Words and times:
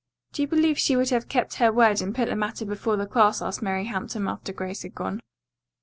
"Do 0.33 0.41
you 0.41 0.47
believe 0.47 0.79
she 0.79 0.95
would 0.95 1.11
have 1.11 1.29
kept 1.29 1.57
her 1.57 1.71
word 1.71 2.01
and 2.01 2.15
put 2.15 2.27
the 2.27 2.35
matter 2.35 2.65
before 2.65 2.97
the 2.97 3.05
class?" 3.05 3.39
asked 3.39 3.61
Mary 3.61 3.85
Hampton 3.85 4.27
after 4.27 4.51
Grace 4.51 4.81
had 4.81 4.95
gone. 4.95 5.19